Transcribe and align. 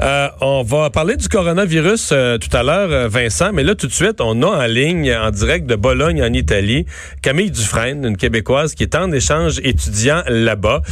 Euh, 0.00 0.28
on 0.40 0.62
va 0.62 0.90
parler 0.90 1.16
du 1.16 1.28
coronavirus 1.28 2.10
euh, 2.12 2.38
tout 2.38 2.54
à 2.56 2.62
l'heure, 2.62 2.92
euh, 2.92 3.08
Vincent, 3.08 3.52
mais 3.52 3.64
là 3.64 3.74
tout 3.74 3.88
de 3.88 3.92
suite, 3.92 4.20
on 4.20 4.42
a 4.42 4.46
en 4.46 4.66
ligne, 4.66 5.12
en 5.12 5.30
direct 5.30 5.66
de 5.66 5.74
Bologne 5.74 6.22
en 6.22 6.32
Italie, 6.32 6.86
Camille 7.20 7.50
Dufresne, 7.50 8.04
une 8.04 8.16
Québécoise 8.16 8.76
qui 8.76 8.84
est 8.84 8.94
en 8.94 9.10
échange 9.10 9.58
étudiant 9.64 10.22
là-bas. 10.28 10.82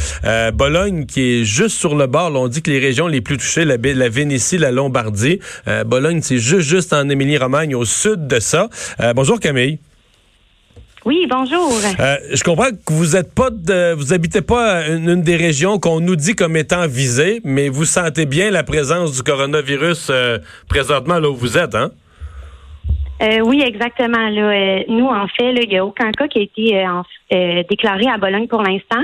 Bologne 0.53 1.05
qui 1.05 1.21
est 1.21 1.43
juste 1.45 1.77
sur 1.77 1.95
le 1.95 2.07
bord, 2.07 2.31
on 2.35 2.47
dit 2.49 2.61
que 2.61 2.69
les 2.69 2.79
régions 2.79 3.07
les 3.07 3.21
plus 3.21 3.37
touchées, 3.37 3.63
la, 3.63 3.77
Vénétie, 3.77 4.57
la 4.57 4.71
Lombardie. 4.71 5.39
Bologne, 5.85 6.19
c'est 6.21 6.37
juste, 6.37 6.67
juste 6.67 6.93
en 6.93 7.07
Émilie-Romagne, 7.07 7.75
au 7.75 7.85
sud 7.85 8.27
de 8.27 8.39
ça. 8.39 8.69
bonjour 9.15 9.39
Camille. 9.39 9.79
Oui, 11.07 11.25
bonjour. 11.29 11.71
Euh, 12.01 12.17
je 12.33 12.43
comprends 12.43 12.69
que 12.69 12.91
vous 12.91 13.15
êtes 13.15 13.33
pas 13.33 13.49
de, 13.49 13.93
vous 13.93 14.11
habitez 14.11 14.41
pas 14.41 14.85
une, 14.89 15.21
des 15.21 15.37
régions 15.37 15.79
qu'on 15.79 16.01
nous 16.01 16.17
dit 16.17 16.35
comme 16.35 16.57
étant 16.57 16.85
visées, 16.85 17.39
mais 17.45 17.69
vous 17.69 17.85
sentez 17.85 18.25
bien 18.25 18.51
la 18.51 18.63
présence 18.63 19.15
du 19.15 19.23
coronavirus 19.23 20.09
euh, 20.09 20.37
présentement 20.67 21.17
là 21.17 21.29
où 21.29 21.33
vous 21.33 21.57
êtes, 21.57 21.75
hein? 21.75 21.91
Euh, 23.21 23.39
oui, 23.45 23.63
exactement. 23.65 24.27
Là, 24.27 24.83
nous, 24.89 25.05
en 25.05 25.27
fait, 25.29 25.53
il 25.53 25.69
n'y 25.69 25.77
a 25.77 25.85
aucun 25.85 26.11
cas 26.11 26.27
qui 26.27 26.39
a 26.39 26.41
été 26.41 27.65
déclaré 27.69 28.07
à 28.13 28.17
Bologne 28.17 28.47
pour 28.47 28.61
l'instant. 28.61 29.01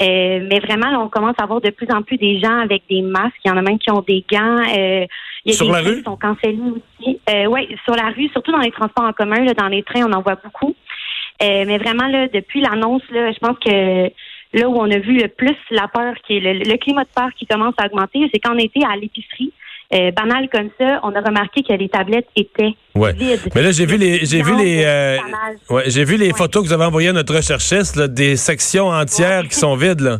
mais 0.00 0.58
vraiment, 0.66 1.04
on 1.04 1.08
commence 1.08 1.36
à 1.38 1.44
avoir 1.44 1.60
de 1.60 1.70
plus 1.70 1.86
en 1.94 2.02
plus 2.02 2.18
des 2.18 2.40
gens 2.40 2.58
avec 2.58 2.82
des 2.90 3.02
masques. 3.02 3.36
Il 3.44 3.48
y 3.48 3.50
en 3.52 3.56
a 3.56 3.62
même 3.62 3.78
qui 3.78 3.92
ont 3.92 4.04
des 4.06 4.24
gants. 4.28 4.62
il 4.64 5.06
y 5.46 5.50
a 5.50 5.52
sur 5.52 5.66
des 5.66 5.72
la 5.72 5.78
rue? 5.78 5.98
qui 5.98 6.02
sont 6.02 6.16
cancellés 6.16 6.58
aussi. 6.72 7.20
oui, 7.48 7.68
sur 7.84 7.94
la 7.94 8.10
rue, 8.10 8.28
surtout 8.30 8.50
dans 8.50 8.58
les 8.58 8.72
transports 8.72 9.04
en 9.04 9.12
commun, 9.12 9.44
là, 9.44 9.54
dans 9.54 9.68
les 9.68 9.84
trains, 9.84 10.04
on 10.04 10.12
en 10.12 10.22
voit 10.22 10.38
beaucoup. 10.42 10.74
Euh, 11.42 11.64
mais 11.66 11.78
vraiment, 11.78 12.06
là, 12.08 12.28
depuis 12.28 12.60
l'annonce, 12.60 13.02
là, 13.10 13.30
je 13.32 13.38
pense 13.38 13.58
que 13.58 14.10
là 14.54 14.68
où 14.68 14.76
on 14.76 14.90
a 14.90 14.98
vu 14.98 15.18
le 15.18 15.28
plus 15.28 15.56
la 15.70 15.88
peur, 15.88 16.14
qui 16.26 16.38
est 16.38 16.40
le, 16.40 16.76
climat 16.76 17.04
de 17.04 17.08
peur 17.14 17.28
qui 17.36 17.46
commence 17.46 17.74
à 17.78 17.86
augmenter, 17.86 18.28
c'est 18.32 18.40
quand 18.40 18.54
on 18.54 18.58
était 18.58 18.84
à 18.84 18.96
l'épicerie. 18.96 19.52
Euh, 19.94 20.10
banal 20.10 20.48
comme 20.48 20.70
ça, 20.80 20.98
on 21.04 21.14
a 21.14 21.20
remarqué 21.20 21.62
que 21.62 21.72
les 21.72 21.88
tablettes 21.88 22.26
étaient 22.34 22.74
vides. 22.96 23.40
Mais 23.54 23.62
là, 23.62 23.70
j'ai 23.70 23.86
vu 23.86 23.96
les, 23.96 24.26
j'ai 24.26 24.42
vu 24.42 24.56
les, 24.56 24.82
euh, 24.84 25.18
ouais, 25.70 25.84
j'ai 25.86 26.04
vu 26.04 26.16
les 26.16 26.32
photos 26.32 26.64
que 26.64 26.68
vous 26.68 26.74
avez 26.74 26.86
envoyées 26.86 27.10
à 27.10 27.12
notre 27.12 27.36
recherchiste, 27.36 27.94
là, 27.94 28.08
des 28.08 28.34
sections 28.34 28.88
entières 28.88 29.44
qui 29.44 29.54
sont 29.54 29.76
vides, 29.76 30.00
là. 30.00 30.18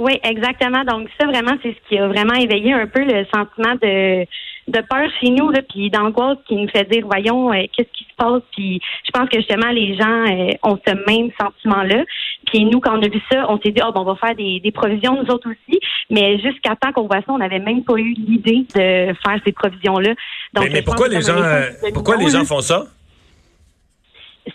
Oui, 0.00 0.18
exactement. 0.24 0.82
Donc 0.82 1.08
ça, 1.20 1.26
vraiment, 1.26 1.52
c'est 1.62 1.74
ce 1.74 1.88
qui 1.88 1.98
a 1.98 2.08
vraiment 2.08 2.34
éveillé 2.34 2.72
un 2.72 2.86
peu 2.86 3.04
le 3.04 3.24
sentiment 3.32 3.74
de 3.80 4.26
de 4.68 4.80
peur 4.80 5.08
chez 5.20 5.30
nous, 5.30 5.50
là, 5.50 5.60
puis 5.62 5.90
d'angoisse 5.90 6.38
qui 6.46 6.56
nous 6.56 6.68
fait 6.68 6.88
dire, 6.90 7.06
voyons, 7.06 7.52
euh, 7.52 7.64
qu'est-ce 7.76 7.90
qui 7.92 8.04
se 8.04 8.14
passe? 8.16 8.42
Puis 8.52 8.80
je 9.04 9.10
pense 9.10 9.28
que 9.28 9.38
justement, 9.38 9.70
les 9.70 9.96
gens 9.96 10.24
euh, 10.26 10.50
ont 10.62 10.78
ce 10.86 10.92
même 11.10 11.30
sentiment-là. 11.40 12.04
Puis 12.46 12.64
nous, 12.64 12.80
quand 12.80 12.98
on 12.98 13.02
a 13.02 13.08
vu 13.08 13.20
ça, 13.30 13.46
on 13.48 13.60
s'est 13.60 13.72
dit, 13.72 13.80
oh, 13.84 13.92
bon, 13.92 14.02
on 14.02 14.04
va 14.04 14.16
faire 14.16 14.34
des, 14.34 14.60
des 14.60 14.70
provisions, 14.70 15.22
nous 15.22 15.30
autres 15.30 15.48
aussi. 15.50 15.80
Mais 16.10 16.38
jusqu'à 16.38 16.76
temps 16.76 16.92
qu'on 16.92 17.06
voit 17.06 17.18
ça, 17.18 17.28
on 17.28 17.38
n'avait 17.38 17.58
même 17.58 17.84
pas 17.84 17.94
eu 17.94 18.14
l'idée 18.14 18.66
de 18.74 19.14
faire 19.14 19.40
ces 19.44 19.52
provisions-là. 19.52 20.14
Donc, 20.54 20.70
mais, 20.70 20.82
pourquoi 20.82 21.08
les 21.08 21.22
gens, 21.22 21.36
euh, 21.36 21.70
pourquoi 21.92 22.16
les 22.16 22.28
gens 22.28 22.44
font 22.44 22.60
ça? 22.60 22.84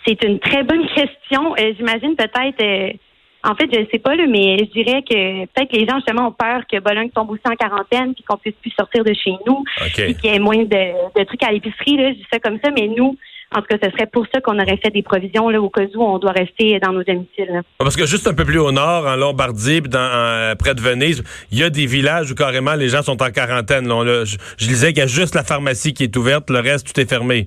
C'est 0.06 0.22
une 0.24 0.38
très 0.38 0.62
bonne 0.62 0.86
question. 0.88 1.54
J'imagine 1.76 2.16
peut-être 2.16 2.98
en 3.44 3.54
fait, 3.54 3.68
je 3.72 3.80
ne 3.80 3.86
sais 3.92 3.98
pas, 3.98 4.16
mais 4.16 4.58
je 4.58 4.72
dirais 4.72 5.02
que 5.02 5.44
peut-être 5.46 5.70
que 5.70 5.76
les 5.76 5.86
gens, 5.86 5.96
justement, 5.96 6.28
ont 6.28 6.32
peur 6.32 6.62
que 6.70 6.80
Bologne 6.80 7.10
tombe 7.14 7.30
aussi 7.30 7.42
en 7.44 7.54
quarantaine 7.54 8.14
puis 8.14 8.24
qu'on 8.24 8.36
puisse 8.36 8.54
plus 8.60 8.72
sortir 8.72 9.04
de 9.04 9.14
chez 9.14 9.32
nous 9.46 9.64
et 9.98 10.14
qu'il 10.14 10.30
y 10.30 10.34
ait 10.34 10.38
moins 10.38 10.64
de, 10.64 11.24
trucs 11.24 11.42
à 11.42 11.52
l'épicerie. 11.52 11.96
je 11.98 12.14
dis 12.14 12.26
ça 12.32 12.40
comme 12.40 12.58
ça, 12.64 12.70
mais 12.70 12.88
nous, 12.88 13.16
en 13.54 13.60
tout 13.60 13.66
cas, 13.68 13.76
ce 13.80 13.90
serait 13.90 14.06
pour 14.06 14.26
ça 14.34 14.40
qu'on 14.40 14.58
aurait 14.58 14.78
fait 14.82 14.90
des 14.90 15.02
provisions 15.02 15.48
là, 15.48 15.60
au 15.60 15.70
cas 15.70 15.84
où 15.94 16.02
on 16.02 16.18
doit 16.18 16.32
rester 16.32 16.80
dans 16.80 16.92
nos 16.92 17.04
domiciles. 17.04 17.62
Parce 17.78 17.94
que 17.94 18.04
juste 18.04 18.26
un 18.26 18.34
peu 18.34 18.44
plus 18.44 18.58
au 18.58 18.72
nord, 18.72 19.06
en 19.06 19.14
Lombardie, 19.14 19.80
dans, 19.82 20.56
près 20.58 20.74
de 20.74 20.80
Venise, 20.80 21.22
il 21.52 21.58
y 21.58 21.62
a 21.62 21.70
des 21.70 21.86
villages 21.86 22.32
où 22.32 22.34
carrément 22.34 22.74
les 22.74 22.88
gens 22.88 23.02
sont 23.02 23.22
en 23.22 23.30
quarantaine. 23.30 23.86
je, 23.86 24.36
je 24.58 24.66
disais 24.66 24.88
qu'il 24.88 24.98
y 24.98 25.02
a 25.02 25.06
juste 25.06 25.36
la 25.36 25.44
pharmacie 25.44 25.94
qui 25.94 26.02
est 26.02 26.16
ouverte, 26.16 26.50
le 26.50 26.58
reste, 26.58 26.92
tout 26.92 27.00
est 27.00 27.08
fermé. 27.08 27.46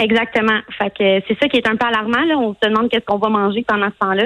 Exactement. 0.00 0.60
Fait 0.78 0.90
que 0.90 1.24
c'est 1.28 1.38
ça 1.38 1.48
qui 1.48 1.58
est 1.58 1.68
un 1.68 1.76
peu 1.76 1.86
alarmant. 1.86 2.24
Là. 2.24 2.36
On 2.38 2.54
se 2.54 2.68
demande 2.68 2.88
qu'est-ce 2.88 3.04
qu'on 3.04 3.18
va 3.18 3.28
manger 3.28 3.64
pendant 3.68 3.88
ce 3.88 3.98
temps-là. 3.98 4.24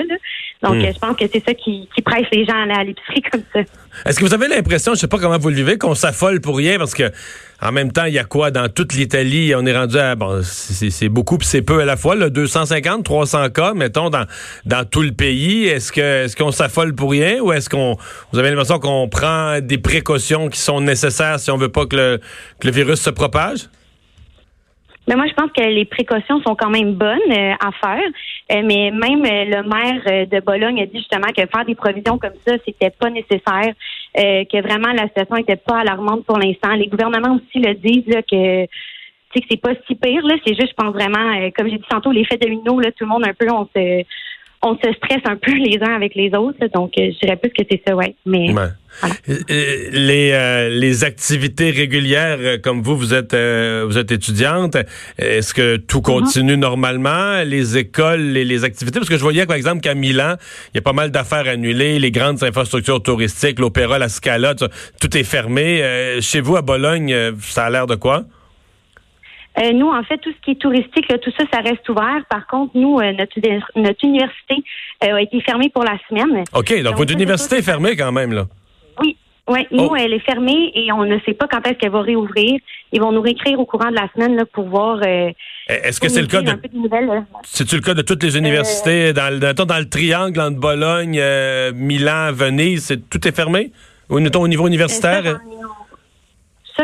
Donc, 0.62 0.76
hmm. 0.76 0.92
je 0.94 0.98
pense 0.98 1.16
que 1.16 1.24
c'est 1.30 1.44
ça 1.44 1.52
qui, 1.52 1.88
presse 2.04 2.26
les 2.32 2.44
gens 2.44 2.54
à 2.54 2.62
aller 2.62 2.72
à 2.72 2.84
l'épicerie 2.84 3.22
comme 3.32 3.42
ça. 3.52 3.60
Est-ce 4.06 4.20
que 4.20 4.24
vous 4.24 4.34
avez 4.34 4.48
l'impression, 4.48 4.94
je 4.94 5.00
sais 5.00 5.08
pas 5.08 5.18
comment 5.18 5.38
vous 5.38 5.48
le 5.48 5.56
vivez, 5.56 5.76
qu'on 5.76 5.94
s'affole 5.94 6.40
pour 6.40 6.56
rien? 6.56 6.78
Parce 6.78 6.94
que 6.94 7.10
en 7.60 7.72
même 7.72 7.92
temps, 7.92 8.04
il 8.04 8.14
y 8.14 8.18
a 8.18 8.24
quoi 8.24 8.50
dans 8.50 8.68
toute 8.68 8.94
l'Italie? 8.94 9.52
On 9.56 9.66
est 9.66 9.76
rendu 9.76 9.98
à 9.98 10.14
bon, 10.14 10.42
c'est 10.42 11.08
beaucoup 11.08 11.38
puis 11.38 11.48
c'est 11.48 11.62
peu 11.62 11.80
à 11.80 11.84
la 11.84 11.96
fois, 11.96 12.14
là, 12.14 12.28
250, 12.28 13.04
300 13.04 13.50
cas, 13.50 13.74
mettons 13.74 14.10
dans 14.10 14.26
dans 14.66 14.84
tout 14.84 15.02
le 15.02 15.12
pays. 15.12 15.66
Est-ce 15.66 15.90
que 15.90 16.24
est-ce 16.24 16.36
qu'on 16.36 16.52
s'affole 16.52 16.94
pour 16.94 17.10
rien 17.10 17.40
ou 17.40 17.52
est-ce 17.52 17.68
qu'on 17.68 17.96
vous 18.32 18.38
avez 18.38 18.50
l'impression 18.50 18.78
qu'on 18.78 19.08
prend 19.08 19.60
des 19.60 19.78
précautions 19.78 20.48
qui 20.48 20.58
sont 20.58 20.80
nécessaires 20.80 21.40
si 21.40 21.50
on 21.50 21.56
veut 21.56 21.70
pas 21.70 21.86
que 21.86 21.96
le, 21.96 22.20
que 22.60 22.66
le 22.68 22.72
virus 22.72 23.00
se 23.00 23.10
propage? 23.10 23.68
Mais 25.06 25.16
moi, 25.16 25.26
je 25.26 25.34
pense 25.34 25.50
que 25.52 25.62
les 25.62 25.84
précautions 25.84 26.40
sont 26.42 26.54
quand 26.54 26.70
même 26.70 26.94
bonnes 26.94 27.30
euh, 27.30 27.52
à 27.60 27.70
faire. 27.72 28.08
Euh, 28.52 28.62
mais 28.64 28.90
même 28.90 29.24
euh, 29.24 29.44
le 29.44 29.62
maire 29.68 30.26
de 30.26 30.40
Bologne 30.40 30.80
a 30.80 30.86
dit 30.86 30.98
justement 30.98 31.28
que 31.28 31.46
faire 31.46 31.64
des 31.66 31.74
provisions 31.74 32.18
comme 32.18 32.34
ça, 32.46 32.54
c'était 32.64 32.90
pas 32.90 33.10
nécessaire, 33.10 33.74
que 34.14 34.62
vraiment 34.62 34.92
la 34.92 35.08
situation 35.08 35.36
était 35.36 35.56
pas 35.56 35.80
alarmante 35.80 36.24
pour 36.24 36.38
l'instant. 36.38 36.72
Les 36.74 36.86
gouvernements 36.86 37.36
aussi 37.36 37.58
le 37.58 37.74
disent 37.74 38.06
là, 38.06 38.22
que 38.22 38.66
que 39.34 39.40
c'est 39.50 39.60
pas 39.60 39.72
si 39.88 39.96
pire 39.96 40.24
là. 40.24 40.36
C'est 40.46 40.54
juste, 40.54 40.68
je 40.68 40.74
pense 40.76 40.94
vraiment, 40.94 41.50
comme 41.56 41.68
j'ai 41.68 41.78
dit 41.78 41.84
tantôt, 41.90 42.12
l'effet 42.12 42.36
domino 42.36 42.78
là, 42.78 42.92
tout 42.92 43.02
le 43.02 43.08
monde 43.08 43.26
un 43.26 43.34
peu 43.34 43.50
on 43.50 43.68
se 43.74 44.04
on 44.64 44.74
se 44.76 44.92
stresse 44.94 45.22
un 45.26 45.36
peu 45.36 45.52
les 45.52 45.78
uns 45.82 45.94
avec 45.94 46.14
les 46.14 46.34
autres. 46.34 46.66
Donc, 46.74 46.92
je 46.96 47.18
dirais 47.20 47.36
plus 47.36 47.50
que 47.50 47.62
c'est 47.70 47.82
ça, 47.86 47.94
ouais. 47.94 48.14
Mais 48.24 48.54
les 49.92 50.30
euh, 50.32 50.68
les 50.68 51.04
activités 51.04 51.70
régulières, 51.70 52.38
euh, 52.40 52.58
comme 52.58 52.82
vous, 52.82 52.96
vous 52.96 53.12
êtes 53.12 53.34
euh, 53.34 53.84
vous 53.86 53.98
êtes 53.98 54.12
étudiante. 54.12 54.76
Est-ce 55.18 55.52
que 55.52 55.76
tout 55.76 55.98
mhm. 55.98 56.02
continue 56.04 56.56
normalement 56.56 57.42
Les 57.44 57.76
écoles, 57.76 58.20
les, 58.20 58.44
les 58.44 58.64
activités, 58.64 58.98
parce 58.98 59.08
que 59.08 59.16
je 59.16 59.22
voyais 59.22 59.46
par 59.46 59.56
exemple 59.56 59.80
qu'à 59.80 59.94
Milan, 59.94 60.36
il 60.72 60.76
y 60.76 60.78
a 60.78 60.82
pas 60.82 60.92
mal 60.92 61.10
d'affaires 61.10 61.48
annulées. 61.48 61.98
Les 61.98 62.10
grandes 62.10 62.42
infrastructures 62.42 63.02
touristiques, 63.02 63.58
l'opéra, 63.58 63.98
la 63.98 64.08
Scala, 64.08 64.54
tout 64.54 65.16
est 65.16 65.24
fermé. 65.24 65.82
chez 66.20 66.40
vous 66.40 66.56
à 66.56 66.62
Bologne, 66.62 67.14
ça 67.40 67.64
a 67.64 67.70
l'air 67.70 67.86
de 67.86 67.96
quoi? 67.96 68.24
Euh, 69.58 69.72
nous, 69.72 69.88
en 69.88 70.02
fait, 70.02 70.18
tout 70.18 70.30
ce 70.30 70.44
qui 70.44 70.52
est 70.52 70.60
touristique, 70.60 71.06
tout 71.22 71.30
ça, 71.38 71.44
ça 71.52 71.60
reste 71.60 71.88
ouvert. 71.88 72.24
Par 72.28 72.46
contre, 72.46 72.72
nous, 72.74 72.98
euh, 72.98 73.12
notre, 73.12 73.34
notre 73.76 74.04
université 74.04 74.56
euh, 75.04 75.14
a 75.14 75.22
été 75.22 75.40
fermée 75.42 75.70
pour 75.72 75.84
la 75.84 75.96
semaine. 76.08 76.42
OK, 76.52 76.82
donc, 76.82 76.96
votre 76.96 77.12
université 77.12 77.58
est 77.58 77.62
fermée 77.62 77.96
quand 77.96 78.12
même, 78.12 78.32
là. 78.32 78.46
Oui. 79.00 79.16
Oui, 79.46 79.66
nous, 79.70 79.88
oh. 79.90 79.96
elle 79.96 80.14
est 80.14 80.24
fermée 80.24 80.72
et 80.74 80.90
on 80.90 81.04
ne 81.04 81.18
sait 81.26 81.34
pas 81.34 81.46
quand 81.46 81.60
est-ce 81.66 81.74
qu'elle 81.74 81.90
va 81.90 82.00
réouvrir. 82.00 82.58
Ils 82.92 83.00
vont 83.00 83.12
nous 83.12 83.20
réécrire 83.20 83.60
au 83.60 83.66
courant 83.66 83.90
de 83.90 83.94
la 83.94 84.08
semaine 84.14 84.36
là, 84.36 84.46
pour 84.50 84.64
voir. 84.64 85.02
Eh, 85.02 85.34
est-ce 85.68 86.00
que 86.00 86.08
c'est 86.08 86.22
le 86.22 86.28
cas 86.28 86.40
de. 86.40 86.50
C'est-tu 87.42 87.74
le 87.74 87.82
cas 87.82 87.92
de 87.92 88.00
toutes 88.00 88.22
les 88.22 88.38
universités 88.38 89.12
dans, 89.12 89.38
le, 89.38 89.52
dans 89.52 89.78
le 89.78 89.88
triangle 89.88 90.40
entre 90.40 90.58
Bologne, 90.58 91.22
Milan, 91.74 92.32
Venise, 92.32 92.98
tout 93.10 93.28
est 93.28 93.36
fermé? 93.36 93.70
Ou 94.08 94.16
au 94.16 94.48
niveau 94.48 94.66
universitaire? 94.66 95.24
Ça, 95.24 95.40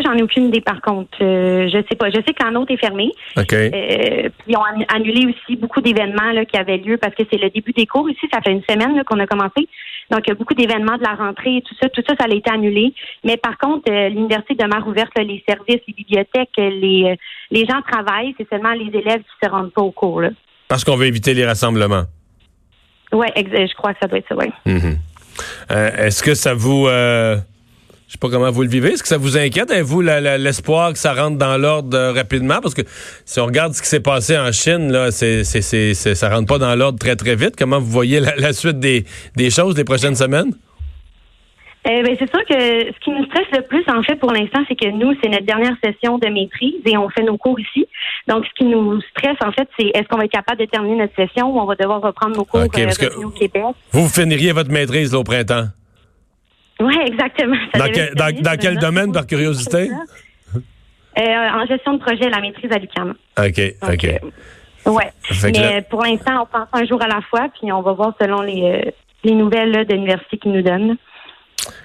j'en 0.05 0.15
ai 0.15 0.23
aucune 0.23 0.47
idée 0.47 0.61
par 0.61 0.81
contre. 0.81 1.19
Euh, 1.21 1.69
je 1.69 1.78
sais 1.89 1.97
pas. 1.97 2.11
Je 2.11 2.17
sais 2.17 2.33
que 2.33 2.45
la 2.45 2.51
nôtre 2.51 2.73
est 2.73 2.77
fermée. 2.77 3.11
OK. 3.37 3.53
Euh, 3.53 3.69
puis 3.69 4.49
ils 4.49 4.56
ont 4.56 4.62
annulé 4.89 5.27
aussi 5.27 5.56
beaucoup 5.56 5.81
d'événements 5.81 6.45
qui 6.45 6.56
avaient 6.56 6.77
lieu 6.77 6.97
parce 6.97 7.15
que 7.15 7.25
c'est 7.31 7.41
le 7.43 7.51
début 7.51 7.73
des 7.73 7.87
cours 7.87 8.09
ici. 8.09 8.27
Ça 8.33 8.41
fait 8.41 8.53
une 8.53 8.62
semaine 8.62 9.03
qu'on 9.05 9.19
a 9.19 9.27
commencé. 9.27 9.69
Donc, 10.11 10.21
il 10.27 10.29
y 10.29 10.33
a 10.33 10.34
beaucoup 10.34 10.55
d'événements 10.55 10.97
de 10.97 11.03
la 11.03 11.15
rentrée 11.15 11.56
et 11.56 11.62
tout 11.62 11.75
ça. 11.81 11.89
Tout 11.89 12.03
ça, 12.09 12.15
ça 12.19 12.27
a 12.31 12.34
été 12.34 12.50
annulé. 12.50 12.95
Mais 13.25 13.37
par 13.37 13.59
contre, 13.59 13.91
euh, 13.91 14.09
l'université 14.09 14.55
demeure 14.55 14.87
ouverte, 14.87 15.12
les 15.19 15.43
services, 15.49 15.81
les 15.87 15.95
bibliothèques, 15.95 16.56
les, 16.56 17.17
les 17.50 17.67
gens 17.67 17.81
travaillent. 17.83 18.34
C'est 18.39 18.49
seulement 18.49 18.73
les 18.73 18.97
élèves 18.97 19.21
qui 19.23 19.47
se 19.47 19.50
rendent 19.50 19.73
pas 19.73 19.83
au 19.83 19.93
cours. 19.93 20.21
Là. 20.21 20.31
Parce 20.69 20.84
qu'on 20.84 20.97
veut 20.97 21.06
éviter 21.06 21.34
les 21.34 21.45
rassemblements. 21.45 22.05
Oui, 23.12 23.27
je 23.37 23.75
crois 23.75 23.93
que 23.93 23.99
ça 24.00 24.06
doit 24.06 24.19
être 24.19 24.29
ça, 24.29 24.37
oui. 24.37 24.47
Mm-hmm. 24.67 25.99
Est-ce 25.99 26.23
que 26.23 26.34
ça 26.34 26.55
vous... 26.55 26.87
Je 28.10 28.15
sais 28.15 28.19
pas 28.19 28.28
comment 28.28 28.50
vous 28.50 28.62
le 28.62 28.69
vivez. 28.69 28.88
Est-ce 28.88 29.05
que 29.05 29.08
ça 29.08 29.19
vous 29.19 29.38
inquiète, 29.38 29.73
vous, 29.82 30.00
l'espoir 30.00 30.93
que 30.93 30.99
ça 30.99 31.14
rentre 31.14 31.38
dans 31.38 31.56
l'ordre 31.56 31.96
euh, 31.96 32.12
rapidement? 32.12 32.58
Parce 32.61 32.75
que 32.75 32.82
si 33.25 33.38
on 33.38 33.46
regarde 33.46 33.73
ce 33.73 33.81
qui 33.81 33.87
s'est 33.87 34.00
passé 34.00 34.37
en 34.37 34.50
Chine, 34.50 34.90
là, 34.90 35.12
c'est, 35.12 35.44
ça 35.44 36.29
rentre 36.29 36.49
pas 36.49 36.58
dans 36.58 36.75
l'ordre 36.75 36.99
très, 36.99 37.14
très 37.14 37.37
vite. 37.37 37.55
Comment 37.56 37.79
vous 37.79 37.87
voyez 37.87 38.19
la, 38.19 38.52
suite 38.52 38.81
des, 38.81 39.05
choses 39.50 39.76
les 39.76 39.85
prochaines 39.85 40.17
semaines? 40.17 40.50
Eh 41.88 42.02
ben, 42.02 42.17
c'est 42.19 42.29
sûr 42.29 42.44
que 42.46 42.58
ce 42.58 42.99
qui 43.05 43.11
nous 43.12 43.26
stresse 43.26 43.46
le 43.52 43.62
plus, 43.62 43.85
en 43.87 44.02
fait, 44.02 44.17
pour 44.17 44.32
l'instant, 44.32 44.58
c'est 44.67 44.75
que 44.75 44.90
nous, 44.90 45.14
c'est 45.23 45.29
notre 45.29 45.46
dernière 45.46 45.76
session 45.81 46.19
de 46.19 46.26
maîtrise 46.26 46.82
et 46.87 46.96
on 46.96 47.08
fait 47.11 47.23
nos 47.23 47.37
cours 47.37 47.61
ici. 47.61 47.87
Donc, 48.26 48.44
ce 48.44 48.50
qui 48.58 48.64
nous 48.64 49.00
stresse, 49.12 49.38
en 49.40 49.52
fait, 49.52 49.69
c'est 49.79 49.87
est-ce 49.94 50.08
qu'on 50.08 50.19
va 50.19 50.25
être 50.25 50.32
capable 50.32 50.58
de 50.58 50.67
terminer 50.67 50.96
notre 50.96 51.14
session 51.14 51.55
ou 51.55 51.61
on 51.61 51.64
va 51.64 51.76
devoir 51.76 52.02
reprendre 52.02 52.37
nos 52.37 52.44
cours 52.44 52.58
euh, 52.58 52.64
au 52.64 53.31
Québec? 53.31 53.62
Vous, 53.93 54.02
vous 54.02 54.08
finiriez 54.08 54.50
votre 54.50 54.73
maîtrise 54.73 55.14
au 55.14 55.23
printemps? 55.23 55.69
Oui, 56.81 56.97
exactement. 57.06 57.56
dans, 57.75 58.59
quel 58.59 58.79
domaine, 58.79 59.12
par 59.12 59.27
curiosité? 59.27 59.91
Euh, 61.19 61.23
en 61.23 61.67
gestion 61.67 61.94
de 61.94 61.99
projet, 61.99 62.31
la 62.31 62.41
maîtrise 62.41 62.71
à 62.73 62.79
l'UQAM. 62.79 63.15
OK, 63.38 63.61
OK. 63.82 64.05
Euh, 64.05 64.19
oui. 64.87 65.03
Mais 65.53 65.82
pour 65.91 66.03
l'instant, 66.03 66.43
on 66.43 66.47
pense 66.47 66.69
un 66.73 66.87
jour 66.87 67.03
à 67.03 67.09
la 67.09 67.21
fois, 67.29 67.49
puis 67.61 67.71
on 67.73 67.82
va 67.82 67.93
voir 67.93 68.15
selon 68.21 68.41
les, 68.43 68.62
euh, 68.62 68.91
les 69.25 69.35
nouvelles 69.35 69.87
de 69.87 69.93
l'université 69.93 70.38
qui 70.38 70.49
nous 70.49 70.62
donnent. 70.62 70.97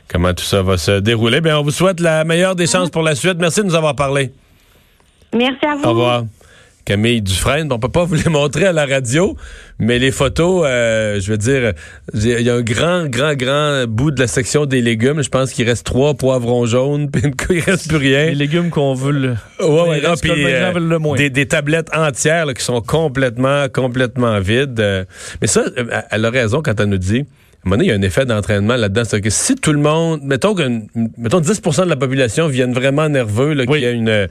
comment 0.08 0.34
tout 0.34 0.44
ça 0.44 0.62
va 0.62 0.78
se 0.78 1.00
dérouler? 1.00 1.42
Bien, 1.42 1.60
on 1.60 1.64
vous 1.64 1.72
souhaite 1.72 2.00
la 2.00 2.24
meilleure 2.24 2.56
des 2.56 2.68
chances 2.68 2.90
pour 2.90 3.02
la 3.02 3.16
suite. 3.16 3.38
Merci 3.40 3.62
de 3.62 3.66
nous 3.66 3.76
avoir 3.76 3.96
parlé. 3.96 4.32
Merci 5.34 5.66
à 5.66 5.76
vous. 5.76 5.84
Au 5.84 5.90
revoir. 5.90 6.24
Camille 6.86 7.22
Dufresne. 7.22 7.72
On 7.72 7.80
peut 7.80 7.90
pas 7.90 8.06
vous 8.06 8.16
les 8.16 8.30
montrer 8.30 8.66
à 8.66 8.72
la 8.72 8.86
radio, 8.86 9.36
mais 9.80 10.00
les 10.00 10.12
photos, 10.12 10.64
euh, 10.66 11.20
je 11.20 11.32
veux 11.32 11.38
dire, 11.38 11.74
il 12.14 12.42
y 12.42 12.50
a 12.50 12.56
un 12.56 12.62
grand, 12.62 13.08
grand, 13.08 13.34
grand 13.34 13.86
bout 13.88 14.12
de 14.12 14.20
la 14.20 14.28
section 14.28 14.66
des 14.66 14.82
légumes. 14.82 15.22
Je 15.22 15.30
pense 15.30 15.52
qu'il 15.52 15.68
reste 15.68 15.86
trois 15.86 16.14
poivrons 16.14 16.66
jaunes, 16.66 17.10
puis 17.12 17.24
il 17.50 17.60
reste 17.60 17.88
plus 17.88 17.98
rien. 17.98 18.26
Les 18.28 18.36
légumes 18.36 18.70
qu'on 18.70 18.94
veut 18.94 19.12
le, 19.12 19.36
ouais, 19.60 19.90
ouais, 19.90 20.02
non, 20.02 20.14
puis, 20.16 20.32
euh, 20.32 20.74
le 20.74 21.00
moins. 21.00 21.18
Des, 21.18 21.30
des, 21.30 21.48
tablettes 21.48 21.90
entières 21.96 22.46
là, 22.46 22.54
qui 22.54 22.64
sont 22.64 22.82
complètement, 22.82 23.68
complètement 23.70 24.40
vides. 24.40 24.80
Euh. 24.80 25.06
mais 25.42 25.48
ça, 25.48 25.64
elle 26.12 26.26
a 26.26 26.30
raison 26.30 26.62
quand 26.62 26.80
elle 26.80 26.90
nous 26.90 26.98
dit 26.98 27.26
un 27.66 27.70
moment 27.70 27.78
donné, 27.78 27.86
il 27.86 27.90
y 27.90 27.92
a 27.92 27.96
un 27.96 28.02
effet 28.04 28.26
d'entraînement 28.26 28.76
là-dedans. 28.76 29.04
C'est 29.06 29.22
que 29.22 29.32
si 29.32 29.56
tout 29.56 29.74
le 29.74 29.80
monde, 29.80 30.22
mettons 30.24 30.54
que 30.54 30.62
mettons 31.18 31.42
10% 31.42 31.86
de 31.86 31.90
la 31.90 31.96
population 31.96 32.48
viennent 32.48 32.74
vraiment 32.74 33.10
nerveux, 33.10 33.54
là, 33.54 33.66
qu'il 33.66 33.80
y 33.80 33.86
a 33.88 33.92
une 33.92 34.28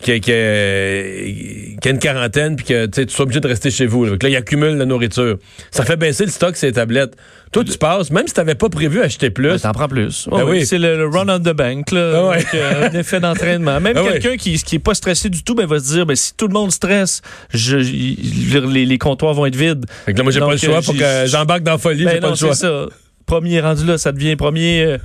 qu'il 0.00 0.16
y, 0.16 0.32
a 0.32 1.90
une 1.90 1.98
quarantaine, 2.00 2.56
puis 2.56 2.66
que 2.66 2.86
tu 2.86 3.08
sois 3.08 3.22
obligé 3.24 3.38
de 3.38 3.46
rester 3.46 3.70
chez 3.70 3.86
vous. 3.86 4.04
Là, 4.04 4.16
que 4.16 4.26
là, 4.26 4.30
ils 4.30 4.36
accumulent 4.36 4.76
la 4.76 4.84
nourriture. 4.84 5.38
Ça 5.70 5.84
fait 5.84 5.96
baisser 5.96 6.24
le 6.24 6.32
stock, 6.32 6.56
ces 6.56 6.72
tablettes. 6.72 7.14
Toi, 7.52 7.64
tu 7.64 7.76
passes, 7.76 8.10
même 8.10 8.26
si 8.26 8.32
tu 8.32 8.40
n'avais 8.40 8.54
pas 8.54 8.70
prévu 8.70 9.02
acheter 9.02 9.28
plus. 9.28 9.48
Ben, 9.48 9.58
T'en 9.58 9.72
prends 9.72 9.88
plus. 9.88 10.26
Ben 10.30 10.42
oui. 10.44 10.64
C'est 10.64 10.78
le, 10.78 11.06
run 11.06 11.28
on 11.28 11.38
the 11.38 11.54
bank, 11.54 11.90
là, 11.90 12.12
ah 12.14 12.28
ouais. 12.28 12.44
euh, 12.54 12.88
un 12.88 12.98
effet 12.98 13.20
d'entraînement. 13.20 13.78
Même 13.78 13.94
ah 13.96 14.02
quelqu'un 14.04 14.36
qui 14.38 14.54
qui 14.62 14.76
est 14.76 14.78
pas 14.78 14.94
stressé 14.94 15.28
du 15.28 15.42
tout, 15.42 15.54
ben 15.54 15.66
va 15.66 15.78
se 15.78 15.92
dire, 15.92 16.06
ben 16.06 16.16
si 16.16 16.34
tout 16.34 16.48
le 16.48 16.54
monde 16.54 16.72
stresse, 16.72 17.20
je, 17.52 17.76
les, 17.76 18.86
les, 18.86 18.98
comptoirs 18.98 19.34
vont 19.34 19.44
être 19.44 19.56
vides. 19.56 19.84
Fait 20.06 20.14
que 20.14 20.18
là, 20.18 20.24
moi, 20.24 20.32
j'ai 20.32 20.40
pas 20.40 20.52
le 20.52 20.56
choix 20.56 20.80
pour 20.80 20.94
que 20.94 21.26
j'embarque 21.26 21.62
dans 21.62 21.72
la 21.72 21.78
folie. 21.78 22.04
Ben 22.04 22.14
j'ai 22.14 22.20
pas 22.20 22.30
le 22.30 22.36
choix. 22.36 22.54
Ça. 22.54 22.86
Premier 23.26 23.60
rendu 23.60 23.84
là, 23.84 23.98
ça 23.98 24.12
devient 24.12 24.34
premier, 24.36 24.84
euh, 24.84 24.98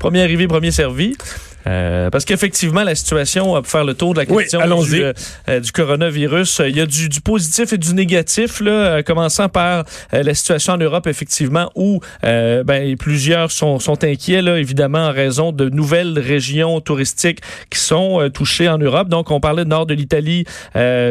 premier 0.00 0.22
arrivé, 0.22 0.48
premier 0.48 0.72
servi. 0.72 1.16
Euh, 1.66 2.10
parce 2.10 2.24
qu'effectivement, 2.24 2.82
la 2.82 2.94
situation, 2.94 3.54
pour 3.54 3.66
faire 3.66 3.84
le 3.84 3.94
tour 3.94 4.14
de 4.14 4.20
la 4.20 4.26
question 4.26 4.82
du, 4.82 5.02
euh, 5.48 5.60
du, 5.60 5.72
coronavirus, 5.72 6.62
il 6.66 6.76
y 6.76 6.80
a 6.80 6.86
du, 6.86 7.08
du, 7.08 7.20
positif 7.20 7.72
et 7.72 7.78
du 7.78 7.94
négatif, 7.94 8.60
là, 8.60 9.02
commençant 9.02 9.48
par 9.48 9.84
la 10.12 10.34
situation 10.34 10.74
en 10.74 10.78
Europe, 10.78 11.06
effectivement, 11.06 11.70
où 11.74 12.00
ben, 12.22 12.96
plusieurs 12.96 13.50
sont, 13.50 13.78
sont 13.78 14.04
inquiets, 14.04 14.42
là, 14.42 14.58
évidemment, 14.58 15.06
en 15.06 15.12
raison 15.12 15.52
de 15.52 15.68
nouvelles 15.68 16.18
régions 16.18 16.80
touristiques 16.80 17.40
qui 17.70 17.78
sont 17.78 18.28
touchées 18.32 18.68
en 18.68 18.78
Europe. 18.78 19.08
Donc, 19.08 19.30
on 19.30 19.40
parlait 19.40 19.64
du 19.64 19.70
nord 19.70 19.86
de 19.86 19.94
l'Italie, 19.94 20.44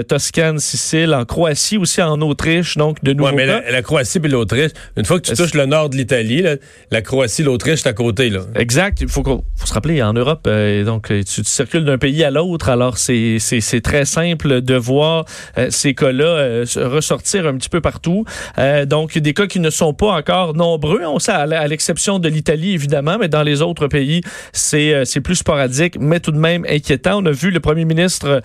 Toscane, 0.08 0.60
Sicile, 0.60 1.14
en 1.14 1.26
Croatie, 1.26 1.78
aussi 1.78 2.02
en 2.02 2.22
Autriche, 2.22 2.78
donc 2.78 3.04
de 3.04 3.14
nouveau. 3.14 3.30
Ouais, 3.30 3.36
mais 3.36 3.46
la, 3.46 3.72
la, 3.72 3.82
Croatie 3.82 4.20
et 4.24 4.28
l'Autriche, 4.28 4.72
une 4.98 5.06
fois 5.06 5.20
que 5.20 5.28
tu 5.28 5.36
touches 5.36 5.54
le 5.54 5.66
nord 5.66 5.90
de 5.90 5.98
l'Italie, 5.98 6.44
la 6.92 7.02
Croatie, 7.02 7.44
l'Autriche, 7.44 7.82
c'est 7.82 7.90
à 7.90 7.94
côté. 7.94 8.30
Là. 8.30 8.42
Exact. 8.56 9.02
Il 9.02 9.08
faut, 9.08 9.24
faut 9.24 9.66
se 9.66 9.74
rappeler, 9.74 10.02
en 10.02 10.14
Europe, 10.14 10.43
euh, 10.48 10.84
donc 10.84 11.08
tu, 11.08 11.24
tu, 11.24 11.44
circules 11.44 11.86
d'un 11.86 11.98
pays 11.98 12.24
à 12.24 12.32
l'autre, 12.32 12.70
alors 12.70 12.98
c'est 12.98 13.82
très 13.84 14.06
simple 14.06 14.62
de 14.62 14.76
voir 14.76 15.26
euh, 15.58 15.68
ces 15.70 15.94
cas-là 15.94 16.26
euh, 16.26 16.66
ressortir 16.78 17.48
un 17.48 17.56
petit 17.56 17.70
peu 17.70 17.82
partout. 17.82 18.26
Euh, 18.58 18.86
donc 18.86 19.18
des 19.18 19.34
cas 19.34 19.48
qui 19.48 19.60
ne 19.60 19.70
sont 19.70 19.94
pas 19.94 20.12
encore 20.14 20.54
nombreux, 20.54 21.02
on 21.06 21.20
sait, 21.20 21.32
à 21.32 21.68
l'exception 21.68 22.20
de 22.20 22.28
l'Italie 22.28 22.74
évidemment, 22.74 23.18
mais 23.20 23.28
dans 23.28 23.44
les 23.44 23.62
autres 23.62 23.88
pays, 23.88 24.22
c'est 24.52 25.22
plus 25.24 25.36
sporadique, 25.36 25.98
mais 26.00 26.20
tout 26.20 26.32
de 26.32 26.38
même 26.38 26.66
inquiétant. 26.70 27.22
On 27.22 27.26
a 27.26 27.32
vu 27.32 27.52
le 27.52 27.60
premier 27.60 27.86
ministre 27.86 28.42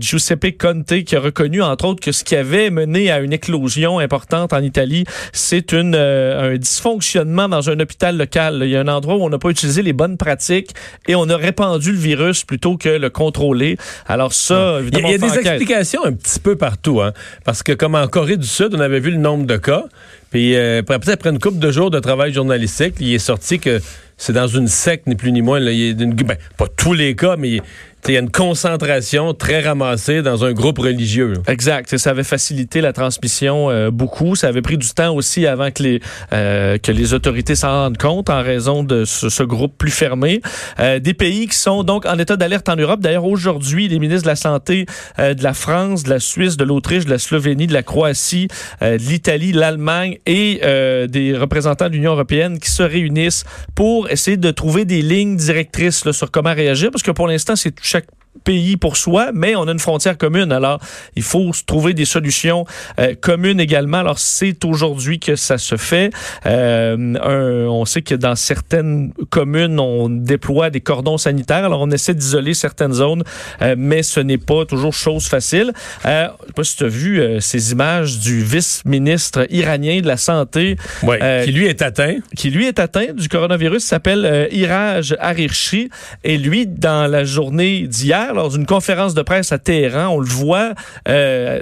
Giuseppe 0.00 0.56
Conte 0.58 1.04
qui 1.04 1.16
a 1.16 1.20
reconnu 1.20 1.62
entre 1.62 1.86
autres 1.86 2.00
que 2.00 2.12
ce 2.12 2.24
qui 2.24 2.36
avait 2.36 2.70
mené 2.70 3.10
à 3.10 3.20
une 3.20 3.32
éclosion 3.32 3.98
importante 3.98 4.52
en 4.52 4.62
Italie, 4.62 5.04
c'est 5.32 5.72
une 5.72 5.94
un 5.96 6.56
dysfonctionnement 6.56 7.48
dans 7.48 7.70
un 7.70 7.80
hôpital 7.80 8.16
local. 8.16 8.60
Il 8.62 8.70
y 8.70 8.76
a 8.76 8.80
un 8.80 8.88
endroit 8.88 9.16
où 9.16 9.22
on 9.22 9.30
n'a 9.30 9.38
pas 9.38 9.50
utilisé 9.50 9.82
les 9.82 9.92
bonnes 9.92 10.16
pratiques 10.16 10.70
et 11.08 11.15
on 11.16 11.28
a 11.28 11.36
répandu 11.36 11.92
le 11.92 11.98
virus 11.98 12.44
plutôt 12.44 12.76
que 12.76 12.88
le 12.88 13.10
contrôler. 13.10 13.76
Alors 14.06 14.32
ça, 14.32 14.78
évidemment, 14.80 15.08
il 15.08 15.12
y 15.12 15.14
a, 15.14 15.18
des 15.18 15.38
explications 15.38 16.04
un 16.04 16.12
petit 16.12 16.40
peu 16.40 16.56
partout, 16.56 17.00
hein, 17.00 17.12
parce 17.44 17.62
que 17.62 17.72
comme 17.72 17.94
en 17.94 18.06
Corée 18.08 18.36
du 18.36 18.46
Sud, 18.46 18.74
on 18.74 18.80
avait 18.80 19.00
vu 19.00 19.10
le 19.10 19.18
nombre 19.18 19.46
de 19.46 19.56
cas, 19.56 19.84
puis 20.30 20.56
euh, 20.56 20.82
après, 20.88 21.12
après 21.12 21.30
une 21.30 21.38
couple 21.38 21.58
de 21.58 21.70
jours 21.70 21.90
de 21.90 21.98
travail 21.98 22.32
journalistique, 22.32 22.94
il 23.00 23.14
est 23.14 23.18
sorti 23.18 23.58
que 23.58 23.80
c'est 24.16 24.32
dans 24.32 24.48
une 24.48 24.68
secte, 24.68 25.06
ni 25.06 25.14
plus 25.14 25.32
ni 25.32 25.42
moins. 25.42 25.60
Là, 25.60 25.70
il 25.72 25.78
y 25.78 25.88
a 25.88 25.90
une, 25.90 26.14
ben, 26.14 26.36
pas 26.56 26.66
tous 26.68 26.94
les 26.94 27.14
cas, 27.14 27.36
mais 27.36 27.60
il 28.08 28.14
y 28.14 28.16
a 28.16 28.20
une 28.20 28.30
concentration 28.30 29.34
très 29.34 29.60
ramassée 29.60 30.22
dans 30.22 30.44
un 30.44 30.52
groupe 30.52 30.78
religieux. 30.78 31.34
Exact. 31.48 31.96
Ça 31.96 32.10
avait 32.10 32.24
facilité 32.24 32.80
la 32.80 32.92
transmission 32.92 33.70
euh, 33.70 33.90
beaucoup. 33.90 34.36
Ça 34.36 34.48
avait 34.48 34.62
pris 34.62 34.78
du 34.78 34.88
temps 34.88 35.14
aussi 35.14 35.46
avant 35.46 35.70
que 35.70 35.82
les 35.82 36.00
euh, 36.32 36.78
que 36.78 36.92
les 36.92 37.14
autorités 37.14 37.54
s'en 37.54 37.68
rendent 37.68 37.98
compte 37.98 38.30
en 38.30 38.42
raison 38.42 38.84
de 38.84 39.04
ce, 39.04 39.28
ce 39.28 39.42
groupe 39.42 39.76
plus 39.76 39.90
fermé. 39.90 40.40
Euh, 40.78 40.98
des 41.00 41.14
pays 41.14 41.48
qui 41.48 41.58
sont 41.58 41.82
donc 41.82 42.06
en 42.06 42.18
état 42.18 42.36
d'alerte 42.36 42.68
en 42.68 42.76
Europe. 42.76 43.00
D'ailleurs, 43.00 43.24
aujourd'hui, 43.24 43.88
les 43.88 43.98
ministres 43.98 44.24
de 44.24 44.28
la 44.28 44.36
Santé 44.36 44.86
euh, 45.18 45.34
de 45.34 45.42
la 45.42 45.54
France, 45.54 46.04
de 46.04 46.10
la 46.10 46.20
Suisse, 46.20 46.56
de 46.56 46.64
l'Autriche, 46.64 47.06
de 47.06 47.10
la 47.10 47.18
Slovénie, 47.18 47.66
de 47.66 47.72
la 47.72 47.82
Croatie, 47.82 48.48
euh, 48.82 48.98
de 48.98 49.02
l'Italie, 49.02 49.52
l'Allemagne 49.52 50.18
et 50.26 50.60
des 51.08 51.36
représentants 51.36 51.88
de 51.88 51.94
l'Union 51.94 52.12
européenne 52.12 52.58
qui 52.58 52.70
se 52.70 52.82
réunissent 52.82 53.44
pour 53.74 54.10
essayer 54.10 54.36
de 54.36 54.50
trouver 54.50 54.84
des 54.84 55.02
lignes 55.02 55.36
directrices 55.36 56.04
là, 56.04 56.12
sur 56.12 56.30
comment 56.30 56.54
réagir. 56.54 56.90
Parce 56.90 57.02
que 57.02 57.10
pour 57.10 57.26
l'instant, 57.26 57.56
c'est 57.56 57.74
check 57.96 58.25
pays 58.44 58.76
pour 58.76 58.96
soi, 58.96 59.30
mais 59.32 59.56
on 59.56 59.68
a 59.68 59.72
une 59.72 59.78
frontière 59.78 60.18
commune. 60.18 60.52
Alors, 60.52 60.80
il 61.14 61.22
faut 61.22 61.50
trouver 61.66 61.94
des 61.94 62.04
solutions 62.04 62.64
euh, 62.98 63.14
communes 63.20 63.60
également. 63.60 63.98
Alors, 63.98 64.18
c'est 64.18 64.64
aujourd'hui 64.64 65.18
que 65.18 65.36
ça 65.36 65.58
se 65.58 65.76
fait. 65.76 66.10
Euh, 66.46 67.14
un, 67.22 67.68
on 67.68 67.84
sait 67.84 68.02
que 68.02 68.14
dans 68.14 68.34
certaines 68.34 69.12
communes, 69.30 69.78
on 69.80 70.08
déploie 70.08 70.70
des 70.70 70.80
cordons 70.80 71.18
sanitaires. 71.18 71.64
Alors, 71.64 71.80
on 71.80 71.90
essaie 71.90 72.14
d'isoler 72.14 72.54
certaines 72.54 72.92
zones, 72.92 73.22
euh, 73.62 73.74
mais 73.78 74.02
ce 74.02 74.20
n'est 74.20 74.38
pas 74.38 74.64
toujours 74.64 74.94
chose 74.94 75.26
facile. 75.26 75.72
Euh, 76.04 76.28
je 76.42 76.46
sais 76.46 76.52
pas 76.54 76.64
si 76.64 76.76
tu 76.76 76.84
as 76.84 76.88
vu 76.88 77.20
euh, 77.20 77.40
ces 77.40 77.72
images 77.72 78.18
du 78.18 78.42
vice-ministre 78.42 79.46
iranien 79.50 80.00
de 80.00 80.06
la 80.06 80.16
Santé. 80.16 80.76
qui 81.44 81.52
lui 81.52 81.66
est 81.66 81.82
atteint. 81.82 82.16
Qui 82.36 82.50
lui 82.50 82.66
est 82.66 82.78
atteint 82.78 83.12
du 83.12 83.28
coronavirus, 83.28 83.84
s'appelle 83.84 84.48
Iraj 84.52 85.16
Arirchi. 85.20 85.90
Et 86.24 86.38
lui, 86.38 86.66
dans 86.66 87.10
la 87.10 87.24
journée 87.24 87.86
d'hier, 87.86 88.25
lors 88.34 88.50
d'une 88.50 88.66
conférence 88.66 89.14
de 89.14 89.22
presse 89.22 89.52
à 89.52 89.58
Téhéran. 89.58 90.08
On 90.08 90.20
le 90.20 90.26
voit 90.26 90.74
euh, 91.08 91.60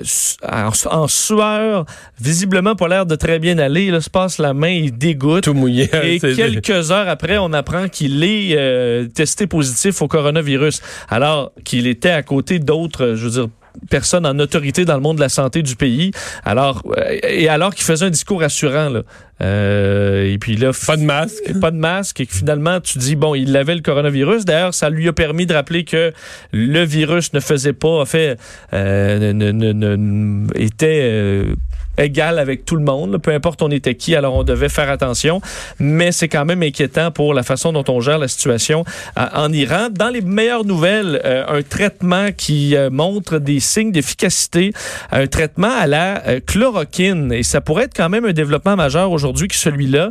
en, 0.90 1.08
sueur, 1.08 1.86
visiblement 2.20 2.74
pas 2.74 2.88
l'air 2.88 3.06
de 3.06 3.14
très 3.14 3.38
bien 3.38 3.58
aller. 3.58 3.86
Il 3.86 4.02
se 4.02 4.10
passe 4.10 4.38
la 4.38 4.54
main, 4.54 4.68
il 4.68 4.96
dégoûte. 4.96 5.44
Tout 5.44 5.54
mouillé. 5.54 5.90
Et 6.04 6.18
quelques 6.18 6.90
heures 6.90 7.08
après, 7.08 7.38
on 7.38 7.52
apprend 7.52 7.88
qu'il 7.88 8.22
est 8.24 8.56
euh, 8.56 9.06
testé 9.06 9.46
positif 9.46 10.02
au 10.02 10.08
coronavirus. 10.08 10.80
Alors 11.08 11.52
qu'il 11.64 11.86
était 11.86 12.10
à 12.10 12.22
côté 12.22 12.58
d'autres, 12.58 13.14
je 13.14 13.24
veux 13.24 13.30
dire, 13.30 13.48
personne 13.90 14.26
en 14.26 14.38
autorité 14.38 14.84
dans 14.84 14.94
le 14.94 15.00
monde 15.00 15.16
de 15.16 15.20
la 15.20 15.28
santé 15.28 15.62
du 15.62 15.76
pays. 15.76 16.10
Alors, 16.44 16.82
euh, 16.96 17.18
et 17.22 17.48
alors 17.48 17.74
qu'il 17.74 17.84
faisait 17.84 18.06
un 18.06 18.10
discours 18.10 18.42
assurant, 18.42 18.88
là. 18.88 19.02
Euh, 19.42 20.32
et 20.32 20.38
puis 20.38 20.56
là, 20.56 20.70
pas 20.86 20.96
de 20.96 21.02
masque, 21.02 21.58
pas 21.60 21.72
de 21.72 21.76
masque, 21.76 22.20
et 22.20 22.26
que 22.26 22.34
finalement 22.34 22.80
tu 22.80 22.98
dis 22.98 23.16
bon, 23.16 23.34
il 23.34 23.56
avait 23.56 23.74
le 23.74 23.80
coronavirus. 23.80 24.44
D'ailleurs, 24.44 24.74
ça 24.74 24.90
lui 24.90 25.08
a 25.08 25.12
permis 25.12 25.46
de 25.46 25.54
rappeler 25.54 25.84
que 25.84 26.12
le 26.52 26.84
virus 26.84 27.32
ne 27.32 27.40
faisait 27.40 27.72
pas, 27.72 28.00
en 28.00 28.04
fait, 28.04 28.38
euh, 28.72 29.32
ne, 29.32 29.50
ne, 29.50 29.72
ne, 29.72 30.46
était 30.54 31.00
euh, 31.02 31.54
égal 31.98 32.38
avec 32.38 32.64
tout 32.64 32.76
le 32.76 32.84
monde, 32.84 33.18
peu 33.18 33.32
importe 33.32 33.62
on 33.62 33.70
était 33.70 33.94
qui, 33.94 34.14
alors 34.14 34.34
on 34.34 34.44
devait 34.44 34.68
faire 34.68 34.90
attention. 34.90 35.40
Mais 35.78 36.12
c'est 36.12 36.28
quand 36.28 36.44
même 36.44 36.62
inquiétant 36.62 37.10
pour 37.10 37.34
la 37.34 37.42
façon 37.42 37.72
dont 37.72 37.84
on 37.88 38.00
gère 38.00 38.18
la 38.18 38.28
situation 38.28 38.84
euh, 39.18 39.26
en 39.34 39.52
Iran. 39.52 39.88
Dans 39.90 40.08
les 40.08 40.20
meilleures 40.20 40.64
nouvelles, 40.64 41.20
euh, 41.24 41.58
un 41.58 41.62
traitement 41.62 42.32
qui 42.36 42.76
euh, 42.76 42.90
montre 42.90 43.38
des 43.38 43.60
signes 43.60 43.92
d'efficacité, 43.92 44.72
un 45.10 45.26
traitement 45.26 45.74
à 45.74 45.86
la 45.86 46.40
chloroquine. 46.46 47.32
Et 47.32 47.42
ça 47.42 47.60
pourrait 47.60 47.84
être 47.84 47.96
quand 47.96 48.08
même 48.08 48.24
un 48.24 48.32
développement 48.32 48.76
majeur 48.76 49.10
aujourd'hui 49.10 49.48
que 49.48 49.54
celui-là, 49.54 50.10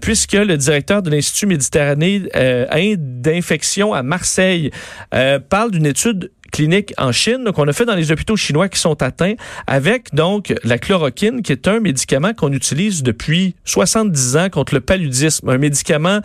puisque 0.00 0.32
le 0.32 0.56
directeur 0.56 1.02
de 1.02 1.10
l'Institut 1.10 1.46
méditerranéen 1.46 2.22
d'infection 2.98 3.92
à 3.94 4.02
Marseille 4.02 4.70
parle 5.48 5.70
d'une 5.70 5.86
étude 5.86 6.30
clinique 6.52 6.92
en 6.98 7.10
Chine 7.10 7.50
qu'on 7.52 7.66
a 7.66 7.72
fait 7.72 7.86
dans 7.86 7.94
les 7.94 8.12
hôpitaux 8.12 8.36
chinois 8.36 8.68
qui 8.68 8.78
sont 8.78 9.02
atteints 9.02 9.34
avec 9.66 10.14
donc 10.14 10.54
la 10.62 10.78
chloroquine 10.78 11.42
qui 11.42 11.50
est 11.50 11.66
un 11.66 11.80
médicament 11.80 12.34
qu'on 12.34 12.52
utilise 12.52 13.02
depuis 13.02 13.56
70 13.64 14.36
ans 14.36 14.48
contre 14.50 14.74
le 14.74 14.80
paludisme, 14.80 15.48
un 15.48 15.58
médicament 15.58 16.20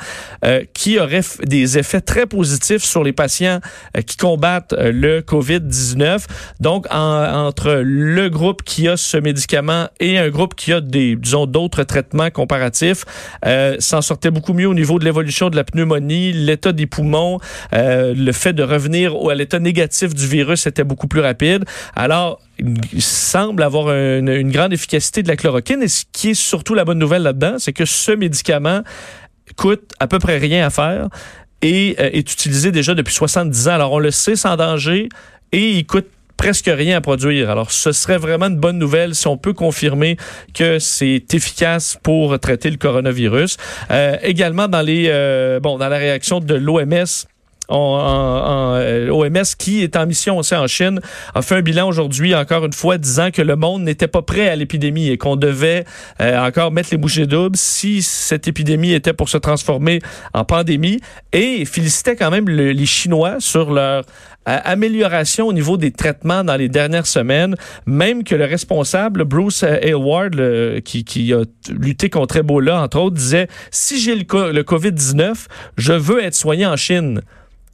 euh, 0.46 0.64
qui 0.74 1.00
aurait 1.00 1.22
des 1.46 1.78
effets 1.78 2.02
très 2.02 2.26
positifs 2.26 2.84
sur 2.84 3.04
les 3.04 3.14
patients 3.14 3.60
euh, 3.96 4.02
qui 4.02 4.18
combattent 4.18 4.74
euh, 4.74 4.92
le 4.92 5.22
Covid-19. 5.22 6.26
Donc 6.60 6.86
entre 6.92 7.82
le 7.84 8.30
groupe 8.30 8.64
qui 8.64 8.88
a 8.88 8.98
ce 8.98 9.18
médicament 9.18 9.88
et 10.00 10.18
un 10.18 10.30
groupe 10.30 10.56
qui 10.56 10.74
a 10.74 10.82
des 10.82 11.16
disons 11.16 11.46
d'autres 11.46 11.84
traitements 11.84 12.30
comparatifs, 12.30 13.06
s'en 13.80 14.02
sortait 14.02 14.32
beaucoup 14.32 14.54
mieux 14.54 14.68
au 14.68 14.74
niveau 14.74 15.00
de 15.00 15.06
l'évolution 15.06 15.50
de 15.50 15.56
la 15.56 15.64
pneumonie, 15.64 16.34
l'état 16.34 16.74
des 16.74 16.86
poumons, 16.86 17.40
le 17.72 18.32
fait 18.32 18.54
de 18.54 18.64
revenir 18.64 19.14
à 19.30 19.36
l'état 19.36 19.60
négatif 19.60 20.14
du 20.18 20.28
virus 20.28 20.68
était 20.68 20.84
beaucoup 20.84 21.08
plus 21.08 21.22
rapide. 21.22 21.66
Alors, 21.96 22.40
il 22.60 23.02
semble 23.02 23.64
avoir 23.64 23.90
une, 23.90 24.52
grande 24.52 24.74
efficacité 24.74 25.24
de 25.24 25.28
la 25.28 25.36
chloroquine. 25.36 25.82
Et 25.84 25.88
ce 25.88 26.06
qui 26.12 26.32
est 26.32 26.34
surtout 26.34 26.74
la 26.74 26.86
bonne 26.86 27.00
nouvelle 27.00 27.24
là-dedans, 27.24 27.56
c'est 27.60 27.74
que 27.74 27.86
ce 27.86 28.12
médicament 28.12 28.82
coûte 29.56 29.92
à 30.00 30.08
peu 30.08 30.20
près 30.20 30.38
rien 30.38 30.66
à 30.66 30.70
faire 30.70 31.08
et 31.62 31.96
euh, 32.00 32.10
est 32.12 32.32
utilisé 32.32 32.72
déjà 32.72 32.94
depuis 32.94 33.14
70 33.14 33.68
ans. 33.68 33.72
Alors, 33.72 33.94
on 33.94 34.00
le 34.00 34.12
sait 34.12 34.36
sans 34.36 34.56
danger 34.58 35.10
et 35.52 35.72
il 35.72 35.86
coûte 35.86 36.08
presque 36.38 36.70
rien 36.72 36.98
à 36.98 37.02
produire. 37.02 37.50
Alors, 37.50 37.72
ce 37.72 37.92
serait 37.92 38.18
vraiment 38.18 38.46
une 38.46 38.58
bonne 38.58 38.78
nouvelle 38.78 39.16
si 39.16 39.28
on 39.28 39.38
peut 39.38 39.54
confirmer 39.54 40.18
que 40.54 40.80
c'est 40.80 41.34
efficace 41.34 41.98
pour 42.04 42.40
traiter 42.40 42.70
le 42.70 42.78
coronavirus. 42.78 43.58
Euh, 43.92 44.18
également, 44.22 44.68
dans 44.68 44.82
les 44.82 45.08
euh, 45.08 45.60
bon, 45.60 45.78
dans 45.78 45.90
la 45.90 45.98
réaction 45.98 46.40
de 46.40 46.54
l'OMS 46.54 47.28
en, 47.70 48.76
euh, 48.76 49.10
OMS 49.10 49.56
qui 49.58 49.84
est 49.84 49.96
en 49.96 50.06
mission 50.06 50.38
aussi 50.38 50.56
en 50.56 50.68
Chine 50.68 51.02
a 51.36 51.42
fait 51.42 51.56
un 51.56 51.62
bilan 51.62 51.88
aujourd'hui 51.88 52.34
encore 52.34 52.66
une 52.66 52.74
fois 52.74 52.98
disant 52.98 53.32
que 53.32 53.42
le 53.42 53.56
monde 53.56 53.84
n'était 53.84 54.08
pas 54.08 54.22
prêt 54.22 54.48
à 54.48 54.56
l'épidémie 54.56 55.10
et 55.10 55.18
qu'on 55.18 55.36
devait 55.36 55.86
euh, 56.22 56.40
encore 56.40 56.72
mettre 56.72 56.90
les 56.92 56.98
bouchées 56.98 57.26
doubles 57.26 57.58
si 57.58 58.02
cette 58.02 58.48
épidémie 58.48 58.94
était 58.94 59.14
pour 59.14 59.30
se 59.30 59.38
transformer 59.38 60.00
en 60.34 60.46
pandémie. 60.46 61.00
Et 61.34 61.66
félicitait 61.66 62.16
quand 62.16 62.32
même 62.32 62.48
les 62.48 62.86
Chinois 62.86 63.36
sur 63.40 63.72
leur 63.72 64.04
euh, 64.48 64.60
amélioration 64.64 65.48
au 65.48 65.54
niveau 65.54 65.78
des 65.78 65.92
traitements 65.92 66.44
dans 66.44 66.56
les 66.56 66.70
dernières 66.70 67.08
semaines, 67.08 67.56
même 67.86 68.24
que 68.24 68.36
le 68.36 68.46
responsable, 68.46 69.26
Bruce 69.26 69.64
Aylward, 69.64 70.82
qui, 70.82 71.04
qui, 71.04 71.34
a 71.34 71.44
lutté 71.70 72.10
contre 72.10 72.38
Ebola, 72.38 72.82
entre 72.82 73.00
autres, 73.00 73.16
disait, 73.16 73.48
si 73.72 74.00
j'ai 74.00 74.16
le, 74.16 74.52
le 74.52 74.64
COVID-19, 74.64 75.48
je 75.78 75.94
veux 75.94 76.24
être 76.24 76.36
soigné 76.36 76.66
en 76.66 76.78
Chine 76.78 77.22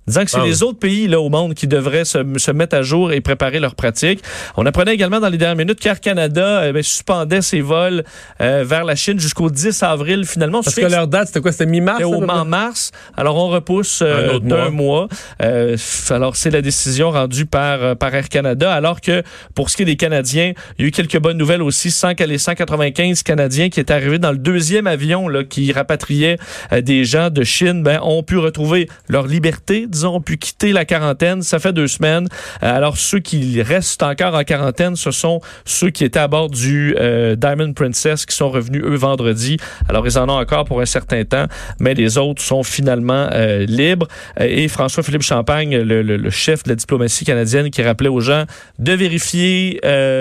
disant 0.08 0.26
que 0.26 0.32
c'est 0.32 0.40
ah 0.40 0.46
les 0.46 0.64
autres 0.64 0.80
pays 0.80 1.08
là, 1.08 1.20
au 1.20 1.30
monde 1.30 1.54
qui 1.54 1.68
devraient 1.68 2.06
se, 2.06 2.20
se, 2.38 2.52
mettre 2.52 2.76
à 2.76 2.82
jour 2.82 3.12
et 3.12 3.22
préparer 3.22 3.60
leurs 3.60 3.76
pratiques. 3.76 4.24
On 4.58 4.66
apprenait 4.66 4.94
également 4.94 5.20
dans 5.20 5.30
les 5.30 5.38
dernières 5.38 5.56
minutes 5.56 5.80
qu'Air 5.80 6.00
Canada 6.00 6.64
euh, 6.64 6.74
ben, 6.74 6.84
suspendait 6.84 7.42
ses 7.42 7.62
vols 7.62 8.04
euh, 8.42 8.64
vers 8.66 8.84
la 8.84 8.96
Chine 8.96 9.20
jusqu'au 9.20 9.50
10 9.50 9.84
avril 9.84 10.26
finalement. 10.26 10.62
Parce 10.62 10.76
que 10.76 10.86
leur 10.86 11.08
date, 11.08 11.28
c'était 11.28 11.42
quoi? 11.42 11.52
C'était 11.52 11.66
mi-mars? 11.66 12.00
C'était 12.00 12.14
au 12.14 12.22
mars. 12.46 12.92
Alors, 13.16 13.38
on 13.38 13.50
repousse 13.50 14.02
euh, 14.02 14.40
d'un 14.40 14.70
mois. 14.70 15.08
Euh, 15.42 15.78
alors, 16.10 16.36
c'est 16.36 16.50
la 16.50 16.62
décision 16.62 17.12
rendue 17.12 17.46
par, 17.46 17.96
par 17.96 18.14
Air 18.14 18.30
Canada. 18.30 18.72
Alors 18.72 19.02
que, 19.02 19.24
pour 19.56 19.70
ce 19.70 19.78
qui 19.78 19.84
est 19.84 19.86
des 19.86 19.96
Canadiens, 19.96 20.54
il 20.78 20.82
y 20.82 20.86
a 20.86 20.88
eu 20.88 20.92
quelques 20.92 21.20
bonnes 21.20 21.38
nouvelles 21.38 21.62
aussi. 21.62 21.92
100, 21.92 22.20
les 22.22 22.38
195 22.38 23.24
Canadiens 23.24 23.70
qui 23.70 23.80
étaient 23.80 23.94
arrivés 23.94 24.20
dans 24.20 24.32
le 24.32 24.38
deuxième 24.38 24.88
avion 24.88 25.28
là, 25.28 25.44
qui 25.44 25.72
rapatriait 25.72 26.38
des 26.72 27.06
gens 27.06 27.30
de 27.30 27.44
Chine 27.44 27.84
ben, 27.84 28.00
ont 28.02 28.24
pu 28.24 28.38
retrouver 28.38 28.90
leur 29.08 29.28
liberté 29.28 29.88
disons, 29.94 30.16
ont 30.16 30.22
pu 30.22 30.38
quitter 30.38 30.74
la 30.74 30.86
quarantaine. 30.86 31.42
Ça 31.42 31.60
fait 31.60 31.74
deux 31.74 31.88
semaines. 31.88 32.28
Euh, 32.62 32.76
alors, 32.76 32.98
ceux 32.98 33.20
qui 33.20 33.62
restent 33.62 34.04
encore 34.04 34.36
en 34.36 34.44
quarantaine, 34.44 34.96
ce 34.96 35.12
sont 35.12 35.40
ceux 35.66 35.90
qui 35.90 36.04
étaient 36.04 36.20
à 36.20 36.28
bord 36.28 36.50
du 36.50 36.96
euh, 37.00 37.36
Diamond 37.36 37.74
Princess 37.74 38.26
qui 38.26 38.36
sont 38.36 38.50
revenus, 38.50 38.84
eux, 38.84 38.96
vendredi. 38.96 39.58
Alors, 39.88 40.06
ils 40.06 40.18
en 40.18 40.30
ont 40.30 40.40
encore 40.40 40.66
pour 40.66 40.82
un 40.82 40.86
certain 40.86 41.24
temps, 41.24 41.46
mais 41.80 41.94
les 41.94 42.18
autres 42.18 42.42
sont 42.42 42.64
finalement 42.64 43.30
euh, 43.32 43.66
libres. 43.66 44.08
Et 44.40 44.68
François-Philippe 44.68 45.22
Champagne, 45.22 45.78
le, 45.78 46.02
le, 46.02 46.30
chef 46.30 46.64
de 46.64 46.70
la 46.70 46.76
diplomatie 46.76 47.26
canadienne, 47.26 47.70
qui 47.70 47.82
rappelait 47.82 48.10
aux 48.10 48.20
gens 48.20 48.44
de 48.80 48.94
vérifier 48.94 49.80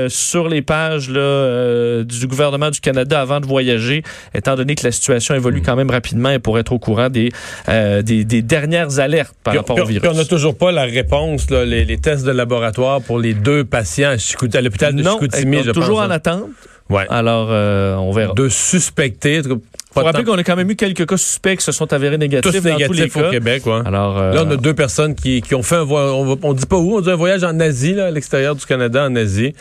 sur 0.08 0.48
les 0.48 0.62
pages 0.62 1.08
là, 1.08 2.02
du 2.04 2.26
gouvernement 2.26 2.70
du 2.70 2.80
Canada 2.80 3.20
avant 3.20 3.40
de 3.40 3.46
voyager, 3.46 4.02
étant 4.34 4.54
donné 4.54 4.74
que 4.74 4.84
la 4.84 4.92
situation 4.92 5.34
évolue 5.34 5.60
mm. 5.60 5.64
quand 5.64 5.76
même 5.76 5.90
rapidement 5.90 6.30
et 6.30 6.38
pour 6.38 6.58
être 6.58 6.72
au 6.72 6.78
courant 6.78 7.08
des, 7.08 7.30
des, 7.68 8.24
des 8.24 8.42
dernières 8.42 8.98
alertes 8.98 9.34
par 9.42 9.61
on 9.70 10.14
n'a 10.14 10.24
toujours 10.24 10.56
pas 10.56 10.72
la 10.72 10.84
réponse, 10.84 11.50
les, 11.50 11.98
tests 11.98 12.24
de 12.24 12.32
laboratoire 12.32 13.00
pour 13.02 13.18
les 13.18 13.34
deux 13.34 13.64
patients 13.64 14.10
à, 14.10 14.60
l'hôpital 14.60 14.94
de 14.94 15.02
Chicoutimi, 15.02 15.62
je 15.64 15.70
toujours 15.70 16.00
en 16.00 16.10
attente. 16.10 16.50
Ouais. 16.90 17.06
Alors, 17.08 17.48
euh, 17.50 17.94
on 17.96 18.12
verra. 18.12 18.34
De 18.34 18.48
suspecter. 18.48 19.40
Faut 19.94 20.00
rappeler 20.00 20.24
qu'on 20.24 20.38
a 20.38 20.44
quand 20.44 20.56
même 20.56 20.70
eu 20.70 20.76
quelques 20.76 21.06
cas 21.06 21.16
suspects 21.16 21.56
qui 21.56 21.64
se 21.64 21.72
sont 21.72 21.92
avérés 21.92 22.18
négatifs 22.18 22.50
Tous 22.50 22.64
négatifs 22.64 23.16
au 23.16 23.30
Québec. 23.30 23.64
Ouais. 23.66 23.80
Alors, 23.84 24.18
euh, 24.18 24.32
Là, 24.32 24.44
on 24.46 24.50
a 24.50 24.56
deux 24.56 24.74
personnes 24.74 25.14
qui, 25.14 25.42
ont 25.54 25.62
fait 25.62 25.76
un 25.76 25.84
voyage, 25.84 26.12
on, 26.42 26.52
dit 26.52 26.66
pas 26.66 26.76
où, 26.76 26.96
on 26.96 27.00
dit 27.00 27.10
un 27.10 27.16
voyage 27.16 27.44
en 27.44 27.58
Asie, 27.60 27.98
à 28.00 28.10
l'extérieur 28.10 28.54
du 28.54 28.64
Canada, 28.64 29.04
en 29.04 29.14
Asie. 29.16 29.54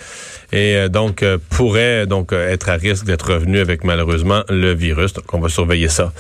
Et 0.54 0.76
euh, 0.76 0.90
donc, 0.90 1.26
pourraient 1.50 2.06
donc 2.06 2.34
être 2.34 2.70
à 2.70 2.76
risque 2.76 3.06
d'être 3.06 3.34
revenus 3.34 3.62
avec 3.62 3.84
malheureusement 3.84 4.44
le 4.50 4.74
virus. 4.74 5.14
Donc, 5.14 5.26
on 5.34 5.40
va 5.40 5.50
surveiller 5.50 5.90
ça. 5.90 6.14